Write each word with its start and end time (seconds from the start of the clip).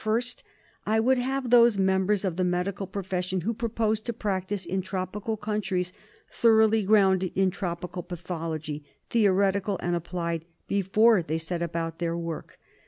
First: 0.03 0.43
I 0.83 0.99
would 0.99 1.19
have 1.19 1.51
those 1.51 1.77
members 1.77 2.25
of 2.25 2.35
the 2.35 2.43
medical 2.43 2.87
profession 2.87 3.41
who 3.41 3.53
propose 3.53 3.99
to 3.99 4.13
practise 4.13 4.65
in 4.65 4.81
tropical 4.81 5.37
countries 5.37 5.93
thoroughly 6.31 6.81
grounded 6.81 7.31
in 7.35 7.51
tropical 7.51 8.01
pathology, 8.01 8.83
theoretical 9.11 9.77
and 9.79 9.95
applied, 9.95 10.45
before 10.67 11.21
they 11.21 11.37
set 11.37 11.61
about 11.61 11.99
their 11.99 12.17
work. 12.17 12.57